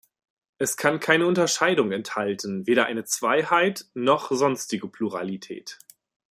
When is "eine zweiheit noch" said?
2.87-4.31